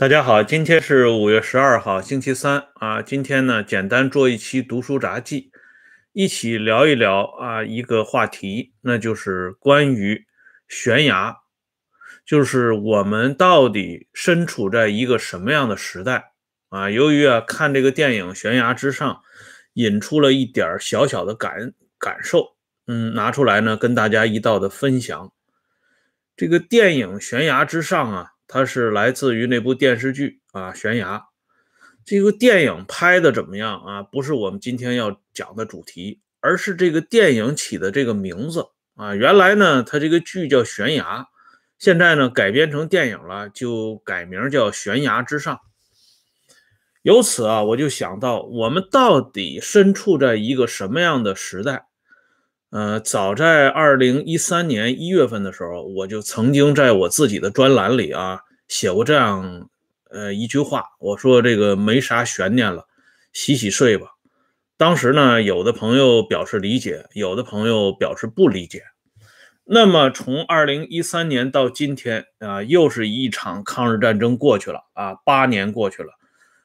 [0.00, 3.02] 大家好，今天是五月十二号，星期三啊。
[3.02, 5.50] 今天呢，简单做一期读书杂记，
[6.14, 10.24] 一起聊一聊啊一个话题，那就是关于
[10.66, 11.36] 悬崖，
[12.24, 16.32] 就是我们到底身处在一个什么样的时代
[16.70, 16.88] 啊？
[16.88, 19.06] 由于啊看这个电影《悬崖之上》，
[19.74, 25.30] 引出了一点小小的感感受，嗯，拿出来呢跟大家一道的分享。
[26.34, 28.32] 这个电影《悬崖之上》啊。
[28.52, 31.22] 它是来自于那部电视剧啊，悬崖。
[32.04, 34.02] 这个电影拍的怎么样啊？
[34.02, 39.14] 不是我们今天要讲的主题，而是这个电影起的这个名字啊。
[39.14, 41.28] 原来呢，它这个剧叫悬崖，
[41.78, 45.60] 现在呢改编成电影了，就改名叫悬崖之上。
[47.02, 51.86] 由此啊，我就想到，我们到底身处在一个什么样的时代？
[52.70, 59.68] 呃，早在二零一三年一月份的时候，我就曾经在我自己的专栏里啊写过这样
[60.08, 62.86] 呃一句话，我说这个没啥悬念了，
[63.32, 64.06] 洗洗睡吧。
[64.76, 68.84] 当时呢，有的朋友表示理解，有的朋友表示不理解。
[69.64, 76.10] 那么从二零一三年到今天啊，又是一场抗日战争过去了啊，八年过去了。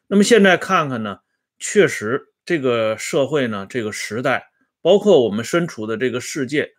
[0.06, 1.18] 那么现在看看呢，
[1.58, 4.50] 确实这个社会呢，这个时代。
[4.86, 6.76] 包括我们身处的这个世界，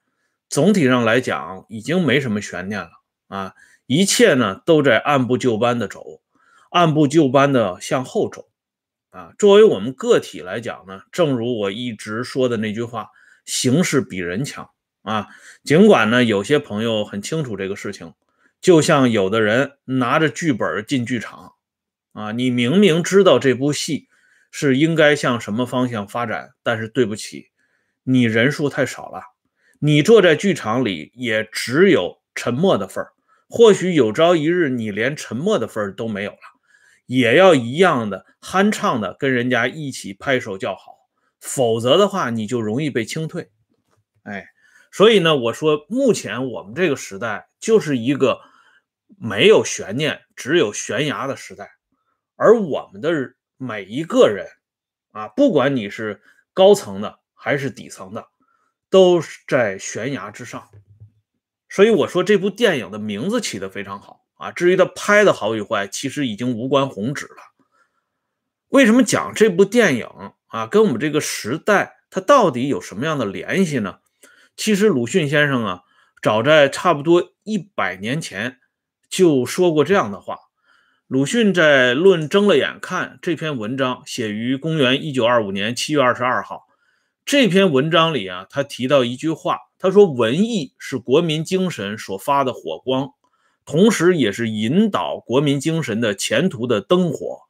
[0.48, 2.90] 总体上来讲已经没什么悬念了
[3.26, 3.54] 啊！
[3.86, 6.20] 一切呢都在按部就班的走，
[6.70, 8.48] 按部就班的向后走
[9.10, 9.32] 啊！
[9.40, 13.08] 作为我们个体来讲呢，正如我一直说的那句话
[13.44, 14.70] ：“形势比人强
[15.02, 15.26] 啊！”
[15.64, 18.14] 尽管呢有些朋友很清楚这个事情，
[18.60, 21.54] 就像有的人拿着剧本进剧场
[22.12, 24.06] 啊，你明明知道这部戏
[24.52, 27.48] 是应该向什么方向发展，但是对不起。
[28.08, 29.20] 你人数太少了，
[29.80, 33.10] 你坐在剧场里也只有沉默的份儿。
[33.48, 36.38] 或许有朝一日你连沉默的份儿都没有了，
[37.06, 40.94] 也要一样的酣畅的跟人家一起拍手叫好，
[41.40, 43.50] 否则的话你就容易被清退。
[44.22, 44.46] 哎，
[44.92, 48.38] 所以呢，我说目前我们这个时代就是一个
[49.18, 51.72] 没有悬念、只有悬崖的时代，
[52.36, 53.10] 而我们的
[53.56, 54.46] 每一个人
[55.10, 56.22] 啊，不管你是
[56.54, 57.18] 高层的。
[57.36, 58.26] 还是底层的，
[58.90, 60.68] 都是在悬崖之上，
[61.68, 64.50] 所以我说这部电影的名字起的非常好啊。
[64.50, 67.36] 至于它拍的好与坏，其实已经无关宏旨了。
[68.68, 70.08] 为什么讲这部电影
[70.48, 73.98] 啊，跟我们这个时代它到底有什么样的联系呢？
[74.56, 75.82] 其实鲁迅先生啊，
[76.22, 78.58] 早在差不多一百年前
[79.08, 80.38] 就说过这样的话。
[81.06, 86.65] 鲁迅在《论睁了眼看》这篇文章写于公元一九二五年七月二十二号。
[87.26, 93.14] 这篇文章里啊，他提到一句话，他说：“文艺是国民精神所发的火光，
[93.64, 97.40] 同时也是引导国民精神的前途的灯火，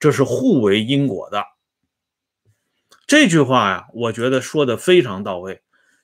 [0.00, 1.44] 这是互为因果的。”
[3.06, 5.60] 这句话呀，我觉得说的非常到位。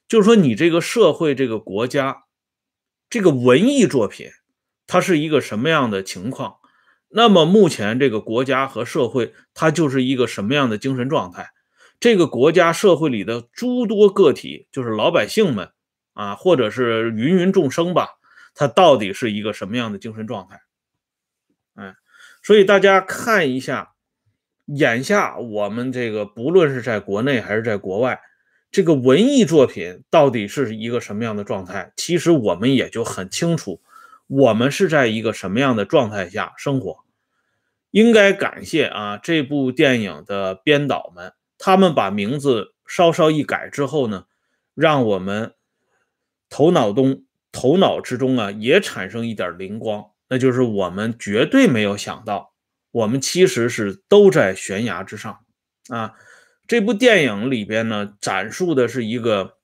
[0.07, 2.25] 就是说，你这个社会、这个国家、
[3.09, 4.29] 这个文艺作品，
[4.87, 6.57] 它是一个什么样的情况？
[7.09, 11.49] 那么目前这个国家和社会，它就是一个什么样的精神状态？
[12.03, 15.71] 这个国家社会里的诸多个体，就是老百姓们
[16.15, 18.19] 啊，或者是芸芸众生吧，
[18.57, 20.61] 他到底是一个什么样的精神状态？
[21.77, 21.95] 哎，
[22.43, 23.93] 所以大家看一下，
[24.65, 28.21] 眼下我们这个不论是在国内还是在国外，
[28.73, 31.93] 这个文艺作品到底是一个什么样的状态？
[31.95, 33.81] 其实我们也就很清楚，
[34.27, 37.05] 我们是在一个什么样的状态下生活。
[37.93, 41.33] 应该感谢啊，这部电影的编导们。
[41.65, 44.25] 他们把名字稍稍一改之后呢，
[44.75, 45.55] 让我们
[46.51, 52.53] 头脑中、头脑之中啊，也产生一点灵光，那就是我们绝对没有想到，
[52.91, 55.39] 我们其实是都在悬崖之上
[55.89, 56.15] 啊。
[56.67, 59.59] 这部电影里边呢，展述的是一个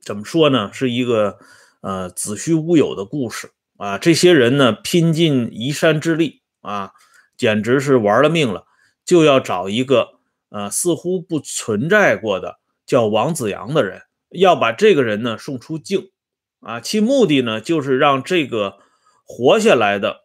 [0.00, 0.70] 怎么说呢？
[0.72, 1.38] 是一个
[1.82, 3.98] 呃子虚乌有的故事啊。
[3.98, 6.92] 这些人呢，拼尽移山之力啊，
[7.36, 8.64] 简直是玩了命了，
[9.04, 10.13] 就要找一个。
[10.50, 16.12] 呃，似乎不存在过的叫王子阳的人，要把这个人呢送出境，
[16.60, 18.78] 啊，其目的呢就是让这个
[19.24, 20.24] 活下来的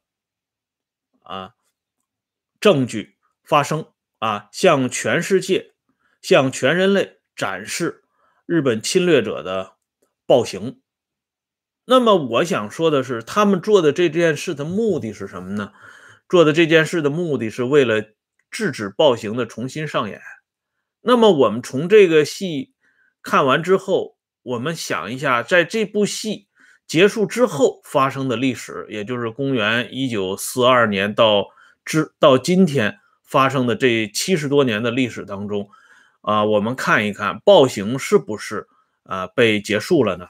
[1.23, 1.51] 啊
[2.59, 3.87] 证据发生
[4.19, 5.73] 啊，向全世界、
[6.21, 8.03] 向全人类展示
[8.45, 9.77] 日本侵略者的
[10.27, 10.81] 暴行。
[11.85, 15.71] 那么我想说的是，他们做的这件事的目的是什么呢？
[16.27, 18.03] 做的这件事的目的是为了。
[18.51, 20.21] 制止暴行的重新上演。
[21.01, 22.73] 那么，我们从这个戏
[23.21, 26.47] 看完之后，我们想一下，在这部戏
[26.87, 31.47] 结束之后发生的历史，也就是公元一九四二年到
[31.85, 35.69] 之到今天发生的这七十多年的历史当中，
[36.21, 38.67] 啊，我们看一看暴行是不是
[39.03, 40.27] 啊被结束了呢？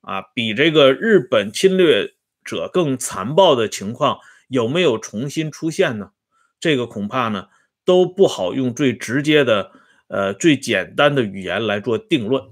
[0.00, 4.18] 啊，比这个日本侵略者更残暴的情况
[4.48, 6.10] 有没有重新出现呢？
[6.58, 7.48] 这个恐怕呢
[7.88, 9.72] 都不好用最直接的、
[10.08, 12.44] 呃最简单的语言来做定论。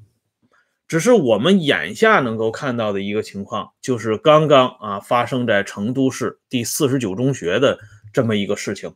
[0.88, 7.78] 只是我们眼下能够看到的一个情况，就是刚刚啊发生在成都市第四十九中学的
[8.14, 8.94] 这么一个事情，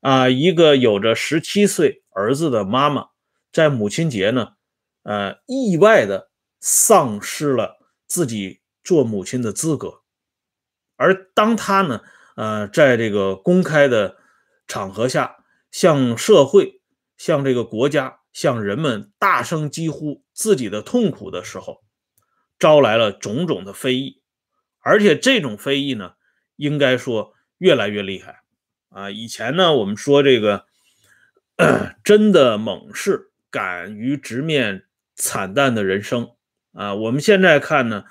[0.00, 3.06] 啊，一个有着十七岁儿子的妈妈，
[3.50, 4.50] 在母亲节呢，
[5.04, 6.28] 呃，意外的
[6.60, 10.02] 丧失了自己做母亲的资格，
[10.96, 12.02] 而当她呢，
[12.36, 14.16] 呃，在这个公开的
[14.66, 15.36] 场合下，
[15.72, 16.80] 向社会、
[17.16, 18.20] 向这个国家。
[18.32, 21.82] 向人们大声疾呼自己的痛苦的时候，
[22.58, 24.22] 招来了种种的非议，
[24.80, 26.14] 而且这种非议呢，
[26.56, 28.40] 应该说越来越厉害
[28.88, 29.10] 啊！
[29.10, 30.64] 以前呢，我们说这个
[32.02, 36.30] 真的猛士敢于直面惨淡的人生
[36.72, 38.04] 啊，我们现在看呢，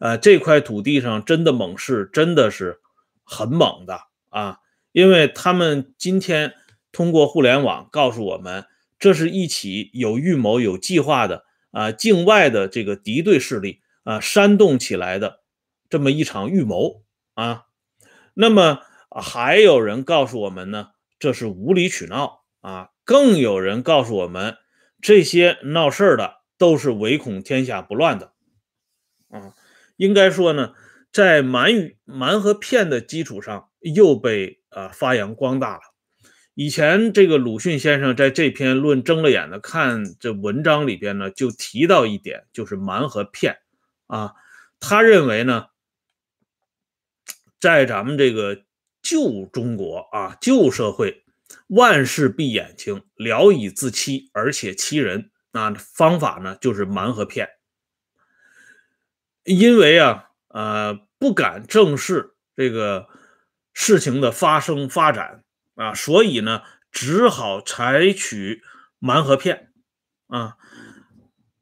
[0.00, 2.82] 呃，这块土地上真的猛士真的是
[3.24, 4.58] 很猛的啊，
[4.92, 6.52] 因为他们今天
[6.92, 8.66] 通过互联网告诉我们。
[8.98, 15.40] 这是一起有预谋、有计划的啊，境外的这个敌对势力啊煽动起来的
[15.90, 17.02] 这么一场预谋
[17.34, 17.64] 啊。
[18.32, 22.90] 那么还有人告诉我们呢，这是无理取闹啊。
[23.04, 24.56] 更有人告诉我们，
[25.00, 28.32] 这些闹事儿的都是唯恐天下不乱的
[29.30, 29.52] 啊。
[29.96, 30.74] 应该说呢，
[31.12, 35.91] 在瞒与瞒和骗的基础上，又被啊发扬光大了。
[36.54, 43.58] 以前这个鲁迅先生在这篇《论睁了眼的看》这文章里边呢，就提到一点，就是瞒和骗
[44.06, 44.34] 啊。
[44.78, 45.68] 他认为呢，
[47.58, 48.64] 在咱们这个
[49.00, 51.24] 旧中国啊，旧社会，
[51.68, 55.72] 万事闭眼睛，聊以自欺，而且欺人啊。
[55.72, 57.48] 方法呢，就是瞒和骗。
[59.44, 63.08] 因为啊，呃，不敢正视这个
[63.72, 65.41] 事情的发生发展。
[65.74, 68.62] 啊，所以呢，只好采取
[68.98, 69.72] 瞒和骗，
[70.28, 70.56] 啊，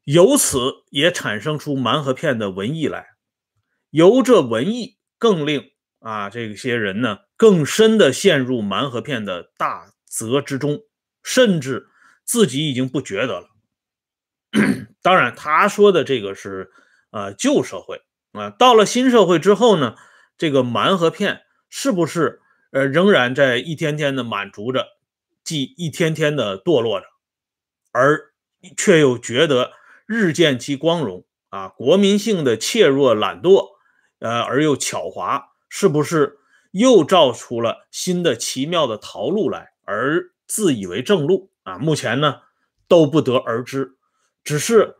[0.03, 0.59] 由此
[0.89, 3.07] 也产生出瞒和骗的文艺来，
[3.89, 10.81] 由这文艺更令啊这些人呢更深的陷入瞒和骗的大泽之中，
[11.23, 11.87] 甚至
[12.25, 13.47] 自己已经不觉得了。
[15.01, 16.71] 当然，他说的这个是
[17.11, 18.01] 啊旧社会
[18.33, 19.95] 啊，到了新社会之后呢，
[20.37, 22.41] 这个瞒和骗是不是？
[22.71, 24.87] 呃，仍然在一天天的满足着，
[25.43, 27.07] 既一天天的堕落着，
[27.91, 28.31] 而
[28.77, 29.73] 却又觉得
[30.05, 31.67] 日渐其光荣啊！
[31.67, 33.71] 国民性的怯弱懒惰，
[34.19, 36.39] 呃，而又狡猾，是不是
[36.71, 41.77] 又造出了新的奇妙的逃路来，而自以为正路啊？
[41.77, 42.41] 目前呢，
[42.87, 43.97] 都不得而知。
[44.45, 44.95] 只是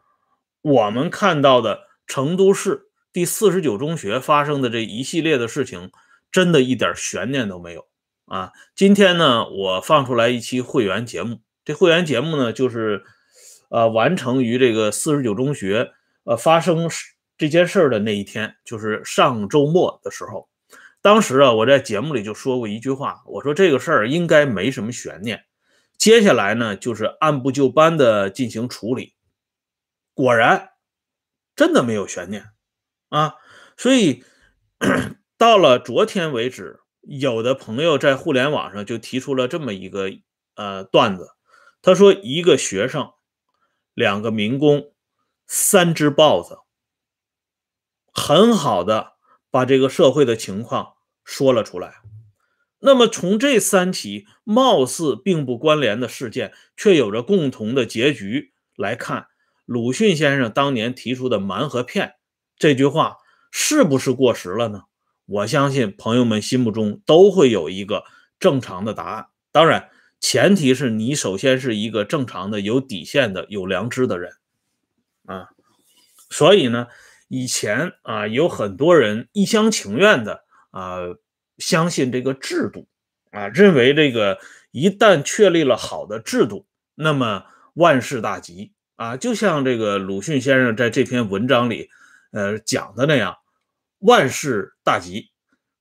[0.62, 5.90] 我们看到的成都市第四十九中学发生的这一系列的事情。
[6.32, 7.86] 真的一点悬念都没有
[8.26, 8.54] 啊！
[8.74, 11.42] 今天呢，我放出来一期会员节目。
[11.66, 13.04] 这会员节目呢，就是
[13.70, 15.92] 呃，完成于这个四十九中学
[16.24, 16.90] 呃发生
[17.38, 20.48] 这件事儿的那一天，就是上周末的时候。
[21.02, 25.44] 当时啊，我在节目里就说过一句话，我说这个事儿应该没什么悬念。
[25.98, 29.16] 接下来呢，就是按部就班的进行处理。
[30.14, 30.70] 果然，
[31.56, 32.46] 真的没有悬念
[33.10, 33.36] 啊！
[33.76, 34.24] 所以。
[35.42, 40.12] 到了昨天为止，有的朋友在互联网上就提出了这么一个
[40.54, 41.32] 呃段子，
[41.82, 43.10] 他说一个学生，
[43.96, 44.94] 两个民工，
[45.48, 46.60] 三只豹子，
[48.14, 49.14] 很好的
[49.50, 50.94] 把这个社会的情况
[51.24, 52.02] 说了出来。
[52.78, 59.26] 那么从这三起貌似并不关联的事件，却有着共同的结局来看，
[59.66, 62.18] 鲁迅先生当年提出的“瞒和骗”
[62.60, 63.18] 这句话
[63.50, 64.84] 是不是过时了呢？
[65.32, 68.04] 我相信朋友们心目中都会有一个
[68.38, 74.34] 正常的答案，当然前提是你首先是一个正常的、有底线的、有良知的人
[75.26, 75.48] 啊。
[76.30, 76.88] 所以呢，
[77.30, 80.98] 以前啊有很多人一厢情愿的啊
[81.60, 82.90] 相信这个制度
[83.32, 84.38] 啊，认为这个
[84.72, 87.46] 一旦确立了好的制度，那么
[87.76, 91.90] 万事大吉啊，就像这个鲁迅先生在这篇文章里
[92.32, 93.38] 呃讲的那样。
[94.02, 95.32] 万事大吉，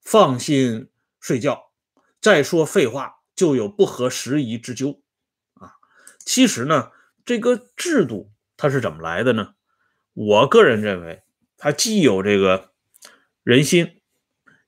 [0.03, 1.73] 放心睡觉。
[2.21, 5.03] 再说废话，就有不合时宜之咎
[5.55, 5.73] 啊！
[6.19, 6.93] 其实呢，
[7.25, 9.55] 这个制度它是怎么来的呢？
[10.13, 11.23] 我个人认为，
[11.57, 12.75] 它既有这个
[13.43, 14.03] 人心，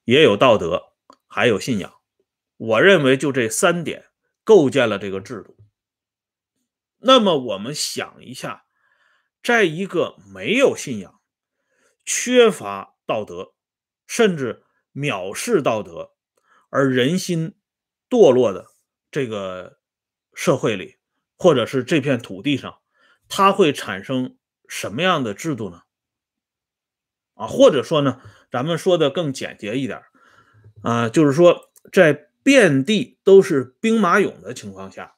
[0.05, 0.95] 也有道德，
[1.27, 1.93] 还有信仰。
[2.57, 4.07] 我认为就这三点
[4.45, 5.59] 构建了这个制度。
[7.01, 8.65] 那么我们想一下，
[9.43, 11.21] 在一个没有信仰、
[12.07, 13.55] 缺乏道德，
[14.07, 16.13] 甚至藐视道德
[16.71, 17.55] 而人心
[18.09, 18.67] 堕落的
[19.11, 19.79] 这个
[20.35, 20.97] 社会里，
[21.37, 22.81] 或者是这片土地上，
[23.29, 24.37] 它会产生
[24.69, 25.83] 什么样的制度呢？
[27.35, 30.03] 啊，或者说呢，咱们说的更简洁一点，
[30.83, 35.17] 啊，就是说在遍地都是兵马俑的情况下。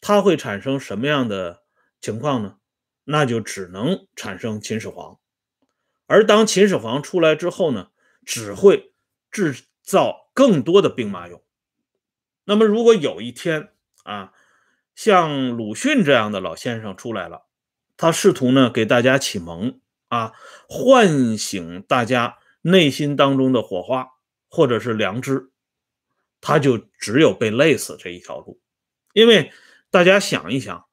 [0.00, 1.62] 它会产生什么样的
[2.00, 2.58] 情况呢？
[3.04, 5.18] 那就只能产生秦始皇，
[6.06, 7.88] 而当秦始皇出来之后呢，
[8.24, 8.92] 只会
[9.30, 11.42] 制造更多的兵马俑。
[12.44, 13.70] 那么，如果有一天
[14.04, 14.32] 啊，
[14.94, 17.46] 像鲁迅这样的老先生出来了，
[17.96, 20.32] 他试图呢给大家启蒙啊，
[20.68, 24.08] 唤醒大家内心当中的火花
[24.48, 25.50] 或者是良知，
[26.40, 28.60] 他就只有被累死这一条路，
[29.12, 29.52] 因为。
[29.90, 30.86] 大家想一想，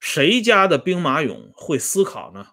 [0.00, 2.48] 谁家的兵马俑会思考呢？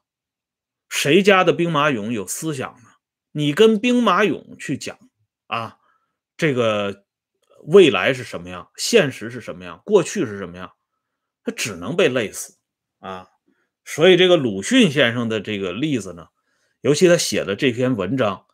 [0.91, 2.89] 谁家的兵马俑有思想呢？
[3.31, 4.99] 你跟兵马俑去讲
[5.47, 5.77] 啊，
[6.35, 7.05] 这个
[7.63, 10.73] 未来是什么样，现实是什么样，过去是什么样，
[11.45, 12.57] 他只能被累死
[12.99, 13.29] 啊。
[13.85, 16.27] 所以这个鲁迅先生的这个例子呢，
[16.81, 18.45] 尤其他写的这篇文章，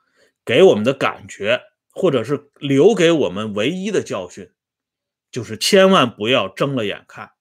[0.46, 4.51] 给我们的感觉，或者是留给我们唯一的教训。
[5.32, 7.32] 就是千万不要睁了眼看，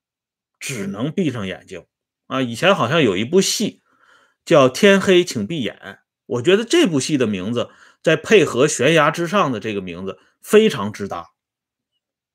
[0.59, 1.87] 只能闭上眼睛
[2.29, 2.41] 啊！
[2.41, 3.83] 以前好像有一部戏
[4.47, 5.79] 叫《天黑请闭眼》，
[6.25, 7.69] 我觉得这部戏的名字
[8.03, 11.33] 在配合“悬崖之上”的这个名字非常之搭。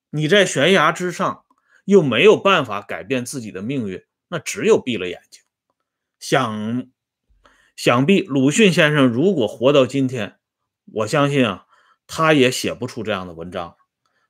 [0.09, 1.45] 你在悬崖之上
[1.85, 5.41] 又没有办法改变自己的命运，那只有闭了眼睛。
[6.19, 6.87] 想
[7.77, 10.37] 想必鲁迅先生如果活到今天，
[10.93, 11.65] 我相信啊，
[12.05, 13.77] 他也写不出这样的文章。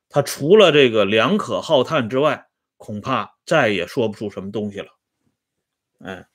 [0.08, 2.46] 他除了这个两可浩叹之外，
[2.76, 4.96] 恐怕再也说不出什么东西了。
[5.98, 6.28] 哎，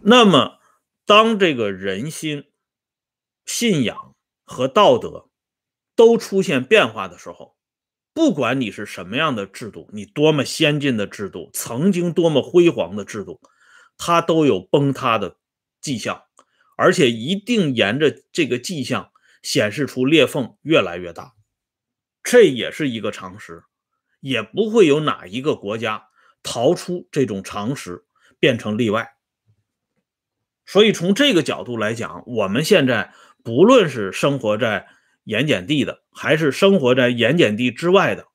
[0.00, 0.58] 那么
[1.06, 2.44] 当这个人心、
[3.44, 5.28] 信仰和道德
[5.94, 7.56] 都出现变化的时候，
[8.14, 13.40] 不管你是什么样的制度，你多么先进的制度，曾经多么辉煌的制度，
[13.96, 15.38] 它都有崩塌的
[15.80, 16.24] 迹象，
[16.76, 19.12] 而且一定沿着这个迹象
[19.42, 21.34] 显示出裂缝越来越大。
[22.22, 23.64] 这也是一个常识，
[24.20, 26.08] 也不会有哪一个国家
[26.42, 28.04] 逃出这种常识，
[28.38, 29.16] 变成例外。
[30.64, 34.88] 所以从这个角度来讲，我们现在不论是生活在
[35.24, 38.26] 盐碱地的，还是生活在盐碱地之外的，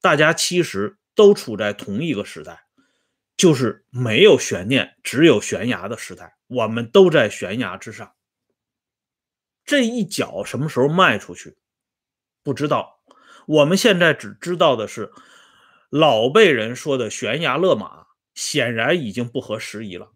[0.00, 2.60] 大家其实都处在同一个时代，
[3.36, 6.36] 就是没有悬念，只有悬崖的时代。
[6.48, 8.12] 我们都在悬崖之上，
[9.64, 11.58] 这一脚什么时候迈出去，
[12.42, 13.02] 不知道。
[13.46, 15.10] 我们现在只知道的是，
[15.90, 20.12] 老辈人说的悬崖勒马，显然已经不合时宜了。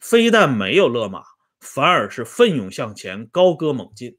[0.00, 1.22] 非但没有勒马，
[1.60, 4.18] 反而是奋勇向前，高歌猛进。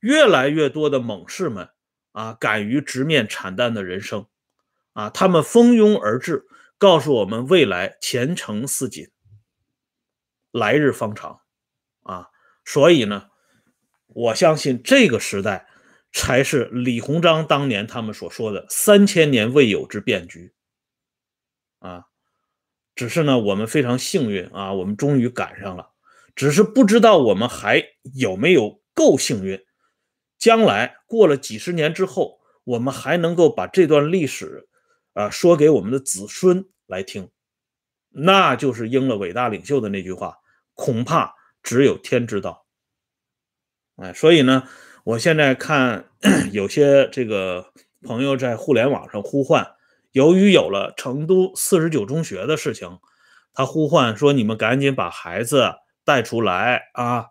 [0.00, 1.70] 越来越多的猛士们
[2.12, 4.26] 啊，敢于直面惨淡的人生，
[4.94, 6.46] 啊，他们蜂拥而至，
[6.78, 9.08] 告诉我们未来前程似锦，
[10.50, 11.40] 来日方长，
[12.02, 12.30] 啊，
[12.64, 13.28] 所以呢，
[14.06, 15.68] 我相信这个时代。
[16.14, 20.52] 才是李鸿章当年他们所说的三千年未有之变局
[21.78, 22.04] 啊！
[22.94, 25.90] 只是呢，我们非常幸运啊，我们终于赶上了。
[26.34, 27.84] 只是不知道我们还
[28.14, 29.60] 有没有够幸运，
[30.38, 34.68] 将来过了几十年之后，我们还能够把这段历史
[35.14, 37.30] 啊说给我们的子孙来听，
[38.10, 40.38] 那就是应了伟大领袖的那句话：
[40.74, 42.66] 恐怕只有天知道。
[43.96, 44.68] 哎，所以呢。
[45.04, 46.04] 我现在看
[46.52, 47.72] 有些这个
[48.04, 49.66] 朋友在互联网上呼唤，
[50.12, 53.00] 由于有了成都四十九中学的事情，
[53.52, 57.26] 他呼唤说：“你们赶紧把孩子带出来啊，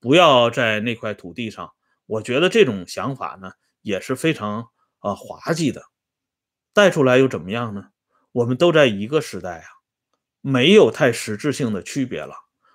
[0.00, 1.72] 不要在那块土地上。”
[2.06, 4.70] 我觉得这种想法呢也是非常
[5.00, 5.82] 啊滑稽的。
[6.72, 7.88] 带出来又怎么样呢？
[8.32, 9.66] 我们都在一个时代啊，
[10.40, 12.34] 没有太实质性的区别了，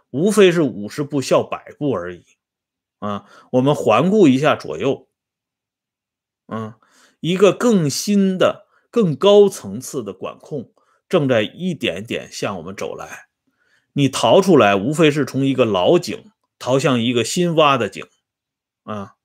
[0.09, 2.25] 无非是五十步笑百步而已。
[2.99, 5.07] 啊，我们环顾一下左右，
[6.47, 6.73] 嗯，
[7.19, 10.71] 一个更新的、更高层次的管控
[11.09, 13.25] 正在一点点向我们走来。
[13.93, 18.05] 你逃出来，无非是从一个老井逃向一个新挖的井，
[18.83, 19.15] 啊，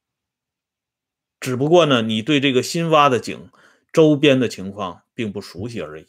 [1.38, 3.50] 只不过呢，你对这个新挖的井
[3.92, 6.06] 周边的情况并不熟悉而已。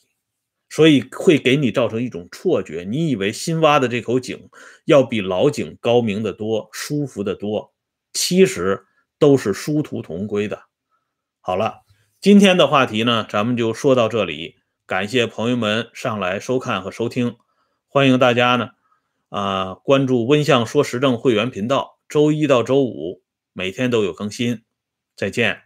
[0.70, 4.50] 所以会给你造成一种错觉，你以为新挖的这口井
[4.86, 7.74] 要比老井高明的多、舒服的多，
[8.14, 8.86] 其实
[9.18, 10.64] 都是殊途同归的。
[11.42, 11.82] 好了，
[12.22, 14.56] 今天的话题呢，咱们就说到这里。
[14.86, 17.38] 感谢朋友们上来收看和收听，
[17.88, 18.72] 欢迎大家呢
[19.30, 23.22] 啊关注温相说时政会员频道，周一到周五
[23.54, 24.64] 每天都有更新。
[25.16, 25.62] 再见。